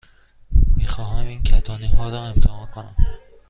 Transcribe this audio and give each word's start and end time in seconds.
می 0.77 0.87
خواهم 0.87 1.25
این 1.27 1.43
کتانی 1.43 1.87
ها 1.87 2.09
را 2.09 2.23
امتحان 2.23 2.67
کنم. 2.67 2.95